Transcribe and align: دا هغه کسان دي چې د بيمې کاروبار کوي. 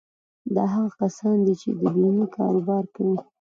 دا 0.55 0.63
هغه 0.73 0.91
کسان 1.01 1.37
دي 1.45 1.53
چې 1.61 1.69
د 1.79 1.81
بيمې 1.95 2.27
کاروبار 2.37 2.83
کوي. 2.95 3.17